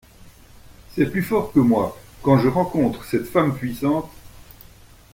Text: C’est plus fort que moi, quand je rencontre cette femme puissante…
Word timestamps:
C’est 0.95 1.11
plus 1.11 1.21
fort 1.21 1.53
que 1.53 1.59
moi, 1.59 1.95
quand 2.23 2.39
je 2.39 2.47
rencontre 2.47 3.05
cette 3.05 3.27
femme 3.27 3.53
puissante… 3.55 4.09